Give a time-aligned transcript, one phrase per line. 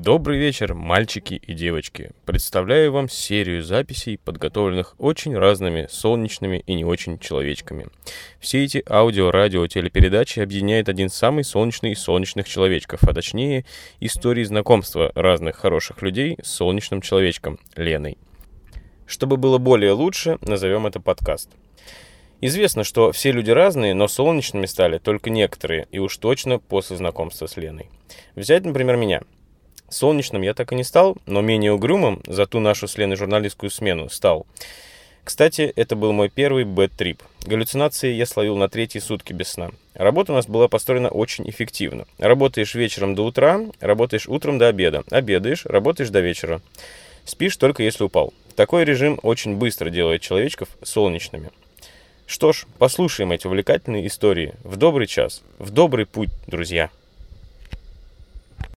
[0.00, 2.12] Добрый вечер, мальчики и девочки.
[2.24, 7.88] Представляю вам серию записей, подготовленных очень разными солнечными и не очень человечками.
[8.38, 13.64] Все эти аудио, радио, телепередачи объединяет один самый солнечный из солнечных человечков, а точнее
[13.98, 18.18] истории знакомства разных хороших людей с солнечным человечком, Леной.
[19.04, 21.50] Чтобы было более лучше, назовем это подкаст.
[22.40, 27.46] Известно, что все люди разные, но солнечными стали только некоторые, и уж точно после знакомства
[27.46, 27.90] с Леной.
[28.36, 29.22] Взять, например, меня–
[29.90, 33.70] Солнечным я так и не стал, но менее угрюмым за ту нашу с Леной журналистскую
[33.70, 34.46] смену стал.
[35.24, 37.22] Кстати, это был мой первый бэт-трип.
[37.44, 39.70] Галлюцинации я словил на третьи сутки без сна.
[39.94, 42.06] Работа у нас была построена очень эффективно.
[42.18, 46.62] Работаешь вечером до утра, работаешь утром до обеда, обедаешь, работаешь до вечера.
[47.24, 48.32] Спишь только если упал.
[48.56, 51.50] Такой режим очень быстро делает человечков солнечными.
[52.26, 56.90] Что ж, послушаем эти увлекательные истории в добрый час, в добрый путь, друзья.